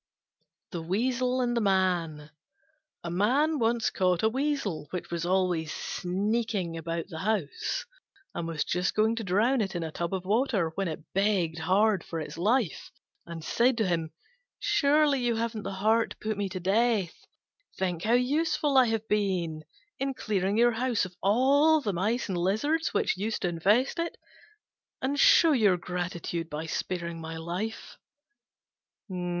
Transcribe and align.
THE 0.71 0.81
WEASEL 0.81 1.41
AND 1.41 1.55
THE 1.55 1.61
MAN 1.61 2.31
A 3.03 3.11
Man 3.11 3.59
once 3.59 3.91
caught 3.91 4.23
a 4.23 4.29
Weasel, 4.29 4.87
which 4.89 5.11
was 5.11 5.27
always 5.27 5.71
sneaking 5.71 6.75
about 6.75 7.09
the 7.09 7.19
house, 7.19 7.85
and 8.33 8.47
was 8.47 8.63
just 8.63 8.95
going 8.95 9.15
to 9.17 9.23
drown 9.23 9.61
it 9.61 9.75
in 9.75 9.83
a 9.83 9.91
tub 9.91 10.15
of 10.15 10.25
water, 10.25 10.71
when 10.73 10.87
it 10.87 11.03
begged 11.13 11.59
hard 11.59 12.03
for 12.03 12.19
its 12.19 12.35
life, 12.35 12.89
and 13.27 13.43
said 13.43 13.77
to 13.77 13.87
him, 13.87 14.09
"Surely 14.57 15.19
you 15.23 15.35
haven't 15.35 15.61
the 15.61 15.73
heart 15.73 16.09
to 16.09 16.17
put 16.17 16.35
me 16.35 16.49
to 16.49 16.59
death? 16.59 17.13
Think 17.77 18.01
how 18.03 18.13
useful 18.13 18.77
I 18.79 18.87
have 18.87 19.07
been 19.07 19.61
in 19.99 20.15
clearing 20.15 20.57
your 20.57 20.71
house 20.71 21.05
of 21.05 21.11
the 21.83 21.93
mice 21.93 22.27
and 22.27 22.39
lizards 22.39 22.91
which 22.91 23.17
used 23.17 23.43
to 23.43 23.49
infest 23.49 23.99
it, 23.99 24.17
and 24.99 25.19
show 25.19 25.51
your 25.51 25.77
gratitude 25.77 26.49
by 26.49 26.65
sparing 26.65 27.21
my 27.21 27.37
life." 27.37 27.97